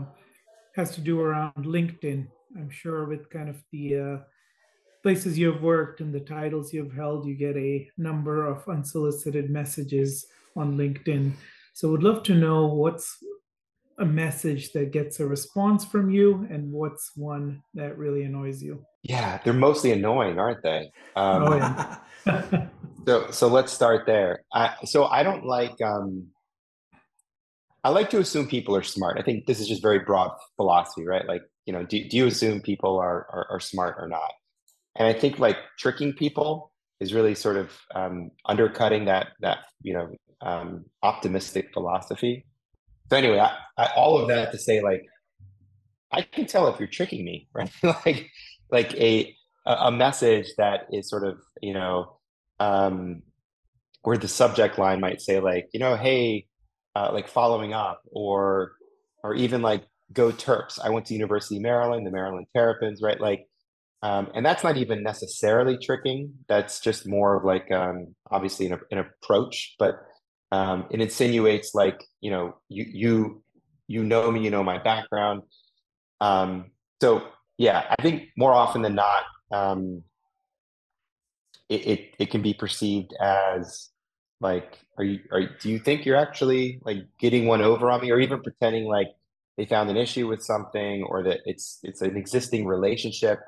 [0.76, 2.28] has to do around LinkedIn.
[2.56, 4.16] I'm sure with kind of the uh,
[5.02, 10.26] places you've worked and the titles you've held, you get a number of unsolicited messages
[10.54, 11.32] on LinkedIn.
[11.74, 13.18] So, would love to know what's
[13.98, 18.84] a message that gets a response from you and what's one that really annoys you?
[19.02, 20.90] Yeah they're mostly annoying aren't they?
[21.14, 22.68] Um, oh, yeah.
[23.06, 24.44] so so let's start there.
[24.52, 26.26] I, so i don't like um,
[27.84, 29.18] i like to assume people are smart.
[29.18, 31.26] I think this is just very broad philosophy right?
[31.26, 34.32] Like you know do, do you assume people are, are, are smart or not?
[34.96, 39.94] And i think like tricking people is really sort of um, undercutting that that you
[39.94, 40.10] know
[40.42, 42.44] um, optimistic philosophy
[43.10, 45.04] so anyway, I, I, all of that to say, like,
[46.12, 47.70] I can tell if you're tricking me, right?
[47.82, 48.30] like,
[48.70, 49.34] like a
[49.68, 52.18] a message that is sort of you know,
[52.60, 53.22] um,
[54.02, 56.46] where the subject line might say like, you know, hey,
[56.94, 58.72] uh, like following up, or
[59.22, 60.78] or even like go Terps.
[60.82, 63.20] I went to University of Maryland, the Maryland Terrapins, right?
[63.20, 63.46] Like,
[64.02, 66.34] um, and that's not even necessarily tricking.
[66.48, 69.96] That's just more of like um, obviously an, an approach, but
[70.52, 73.42] um, it insinuates like you know you you
[73.88, 75.42] you know me you know my background.
[76.20, 76.70] Um,
[77.00, 77.28] so
[77.58, 80.02] yeah i think more often than not um,
[81.68, 83.90] it, it, it can be perceived as
[84.40, 88.10] like are you are do you think you're actually like getting one over on me
[88.10, 89.08] or even pretending like
[89.56, 93.40] they found an issue with something or that it's it's an existing relationship?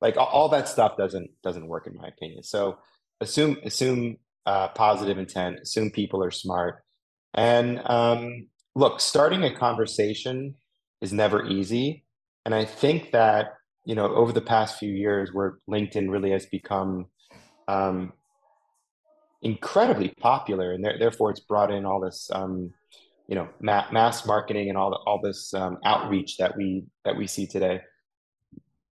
[0.00, 2.42] Like all, all that stuff doesn't doesn't work in my opinion.
[2.42, 2.78] So
[3.20, 6.84] assume assume uh, positive intent, assume people are smart.
[7.34, 10.54] And um, look, starting a conversation
[11.00, 12.04] is never easy.
[12.44, 16.46] And I think that, you know, over the past few years where LinkedIn really has
[16.46, 17.06] become
[17.68, 18.12] um,
[19.42, 22.72] incredibly popular and th- therefore it's brought in all this, um,
[23.28, 27.16] you know, ma- mass marketing and all, the, all this um, outreach that we, that
[27.16, 27.80] we see today.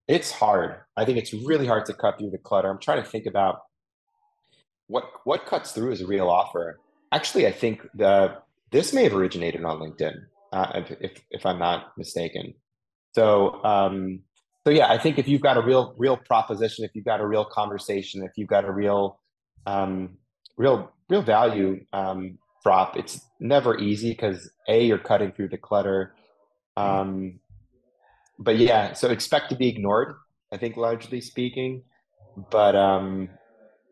[0.08, 0.76] It's hard.
[0.98, 2.70] I think it's really hard to cut through the clutter.
[2.70, 3.60] I'm trying to think about
[4.88, 6.80] what what cuts through is a real offer.
[7.12, 8.38] Actually, I think the
[8.72, 10.16] this may have originated on LinkedIn,
[10.52, 12.56] uh, if, if, I'm not mistaken.
[13.14, 14.22] So um,
[14.66, 17.28] so yeah, I think if you've got a real real proposition, if you've got a
[17.28, 19.20] real conversation, if you've got a real
[19.66, 20.18] um,
[20.58, 26.16] real real value um, prop, it's never easy because a you're cutting through the clutter.
[26.76, 27.40] Um,
[28.40, 30.16] but yeah, so expect to be ignored.
[30.52, 31.84] I think largely speaking,
[32.50, 33.30] but um,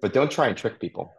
[0.02, 1.14] but don't try and trick people.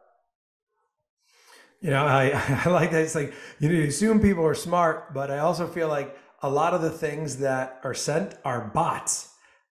[1.80, 2.30] You know, I,
[2.64, 3.03] I like that.
[3.03, 6.51] It's like you, know, you assume people are smart, but I also feel like a
[6.51, 9.28] lot of the things that are sent are bots.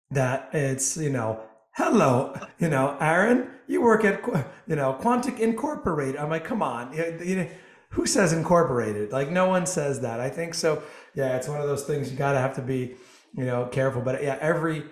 [0.10, 1.40] That it's, you know,
[1.76, 4.22] hello, you know, Aaron, you work at,
[4.68, 6.18] you know, Quontic Incorporated.
[6.18, 7.48] I'm like, come on, you, you know,
[7.92, 9.12] who says incorporated?
[9.12, 10.20] Like, no one says that.
[10.20, 10.84] I think so.
[11.14, 12.96] Yeah, it's one of those things you got to have to be,
[13.36, 14.02] you know, careful.
[14.02, 14.84] But yeah, every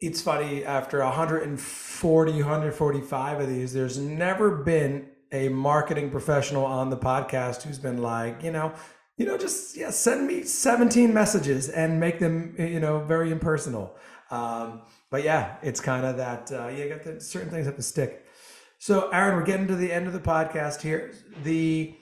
[0.00, 6.96] it's funny after 140 145 of these there's never been a marketing professional on the
[6.96, 8.72] podcast who's been like you know
[9.16, 13.96] you know just yeah send me 17 messages and make them you know very impersonal.
[14.30, 17.82] Um, but yeah it's kind of that uh, you got the, certain things have to
[17.82, 18.26] stick.
[18.78, 21.14] So aaron we're getting to the end of the podcast here.
[21.42, 21.96] The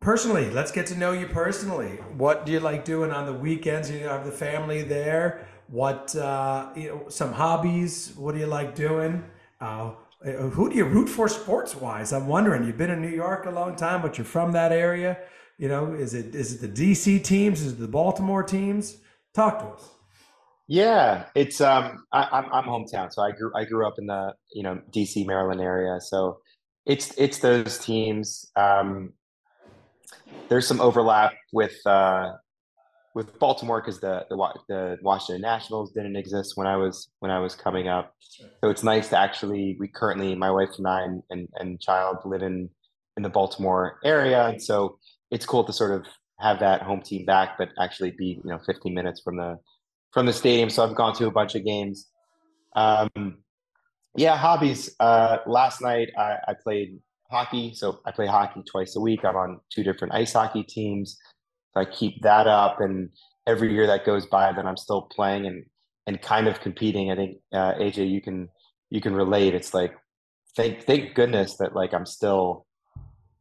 [0.00, 1.98] personally let's get to know you personally.
[2.16, 3.90] What do you like doing on the weekends?
[3.90, 8.12] You have the family there what uh, you know, some hobbies?
[8.16, 9.24] What do you like doing?
[9.60, 9.92] Uh,
[10.22, 12.12] who do you root for sports wise?
[12.12, 12.64] I'm wondering.
[12.64, 15.18] You've been in New York a long time, but you're from that area.
[15.58, 17.62] You know, is it is it the DC teams?
[17.62, 18.98] Is it the Baltimore teams?
[19.34, 19.90] Talk to us.
[20.68, 24.34] Yeah, it's um, I, I'm I'm hometown, so I grew I grew up in the
[24.52, 26.40] you know DC Maryland area, so
[26.86, 28.50] it's it's those teams.
[28.56, 29.12] Um,
[30.48, 32.32] there's some overlap with uh,
[33.16, 34.36] with Baltimore because the, the
[34.68, 38.12] the Washington Nationals didn't exist when I was when I was coming up.
[38.20, 42.18] So it's nice to actually we currently my wife and I and, and, and child
[42.26, 42.68] live in
[43.16, 44.98] in the Baltimore area, and so
[45.30, 46.04] it's cool to sort of
[46.40, 49.58] have that home team back, but actually be you know 15 minutes from the
[50.12, 50.68] from the stadium.
[50.68, 52.10] So I've gone to a bunch of games.
[52.76, 53.38] Um,
[54.14, 54.94] yeah, hobbies.
[55.00, 56.98] Uh, last night I, I played
[57.30, 59.24] hockey, so I play hockey twice a week.
[59.24, 61.16] I'm on two different ice hockey teams.
[61.76, 63.10] I keep that up, and
[63.46, 65.64] every year that goes by, then I'm still playing and
[66.06, 67.10] and kind of competing.
[67.10, 68.48] I think uh, AJ, you can
[68.90, 69.54] you can relate.
[69.54, 69.94] It's like
[70.56, 72.66] thank thank goodness that like I'm still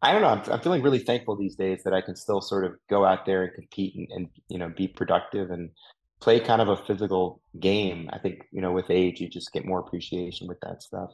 [0.01, 0.27] I don't know.
[0.27, 3.25] I'm, I'm feeling really thankful these days that I can still sort of go out
[3.25, 5.71] there and compete and, and you know be productive and
[6.19, 8.09] play kind of a physical game.
[8.13, 11.11] I think you know with age you just get more appreciation with that stuff.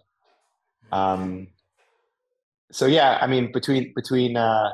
[0.92, 1.48] Um,
[2.72, 4.72] so yeah, I mean between between uh,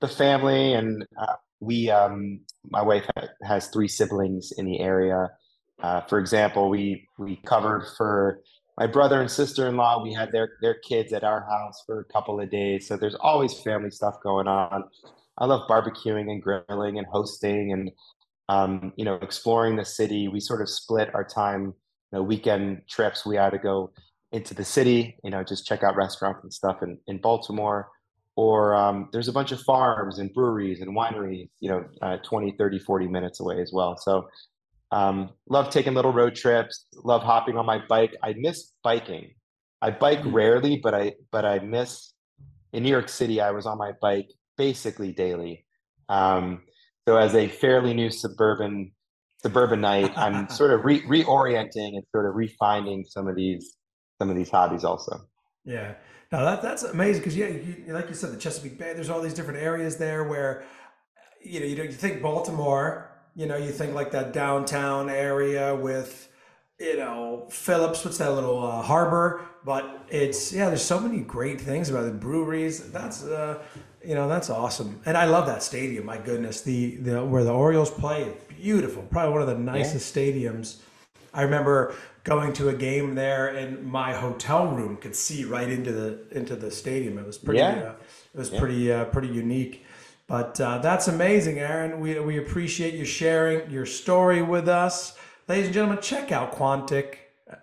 [0.00, 2.40] the family and uh, we, um,
[2.70, 3.06] my wife
[3.42, 5.30] has three siblings in the area.
[5.82, 8.40] Uh, for example, we we covered for
[8.76, 10.02] my brother and sister-in-law.
[10.02, 12.86] We had their their kids at our house for a couple of days.
[12.86, 14.84] So there's always family stuff going on.
[15.38, 17.90] I love barbecuing and grilling and hosting and
[18.48, 20.28] um, you know exploring the city.
[20.28, 21.74] We sort of split our time
[22.12, 23.24] you know weekend trips.
[23.24, 23.92] We had to go
[24.32, 27.88] into the city you know just check out restaurants and stuff in, in baltimore
[28.38, 32.54] or um, there's a bunch of farms and breweries and wineries you know uh, 20
[32.58, 34.28] 30 40 minutes away as well so
[34.90, 36.86] um, love taking little road trips.
[37.04, 38.14] Love hopping on my bike.
[38.22, 39.34] I miss biking.
[39.82, 40.32] I bike mm.
[40.32, 42.12] rarely, but I but I miss.
[42.72, 45.64] In New York City, I was on my bike basically daily.
[46.10, 46.62] Um,
[47.06, 48.92] so as a fairly new suburban
[49.42, 53.76] suburbanite, I'm sort of re- reorienting and sort of refining some of these
[54.18, 55.20] some of these hobbies also.
[55.64, 55.94] Yeah,
[56.32, 58.92] no, that that's amazing because yeah, you, like you said, the Chesapeake Bay.
[58.94, 60.64] There's all these different areas there where
[61.42, 63.08] you know you, you think Baltimore
[63.38, 66.28] you know, you think like that downtown area with,
[66.80, 69.42] you know, Phillips, what's that little uh, harbor?
[69.64, 72.90] But it's, yeah, there's so many great things about the breweries.
[72.90, 73.62] That's, uh,
[74.04, 75.00] you know, that's awesome.
[75.06, 76.04] And I love that stadium.
[76.04, 76.62] My goodness.
[76.62, 79.04] The, the, where the Orioles play, beautiful.
[79.04, 80.24] Probably one of the nicest yeah.
[80.24, 80.80] stadiums.
[81.32, 81.94] I remember
[82.28, 86.54] going to a game there and my hotel room could see right into the, into
[86.56, 87.18] the stadium.
[87.18, 87.70] It was pretty, yeah.
[87.70, 87.92] uh,
[88.34, 88.60] it was yeah.
[88.60, 89.84] pretty, uh, pretty unique.
[90.26, 92.00] But uh, that's amazing, Aaron.
[92.00, 95.16] We, we appreciate you sharing your story with us.
[95.48, 97.14] Ladies and gentlemen, check out Quontic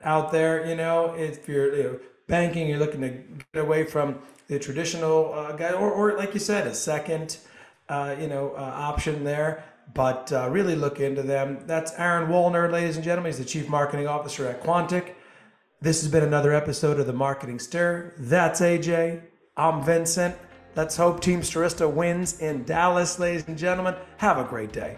[0.03, 0.66] out there.
[0.66, 3.09] You know, if you're you know, banking, you're looking to
[3.53, 7.38] get away from the traditional uh, guy, or, or like you said, a second,
[7.89, 9.63] uh, you know, uh, option there.
[9.94, 11.60] But uh, really look into them.
[11.66, 13.32] That's Aaron Wollner, ladies and gentlemen.
[13.32, 15.14] He's the Chief Marketing Officer at Quontic.
[15.82, 18.14] This has been another episode of the Marketing Stir.
[18.18, 19.22] That's AJ.
[19.56, 20.36] I'm Vincent.
[20.76, 23.96] Let's hope Team Stirista wins in Dallas, ladies and gentlemen.
[24.18, 24.98] Have a great day.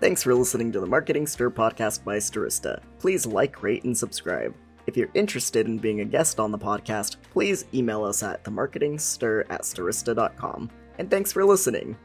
[0.00, 2.82] Thanks for listening to the Marketing Stir podcast by Stirista.
[2.98, 4.54] Please like, rate, and subscribe.
[4.86, 9.46] If you're interested in being a guest on the podcast, please email us at themarketingstir
[9.48, 10.70] at stirista.com.
[10.98, 11.96] And thanks for listening.